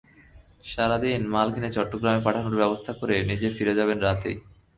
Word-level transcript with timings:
সারা 0.63 0.97
দিন 1.03 1.21
মাল 1.33 1.47
কিনে 1.53 1.69
চট্টগ্রামে 1.75 2.21
পাঠানোর 2.25 2.59
ব্যবস্থা 2.61 2.91
করে 2.99 3.15
নিজে 3.29 3.47
ফিরে 3.55 3.73
যাবেন 3.79 3.97
রাতেই। 3.99 4.37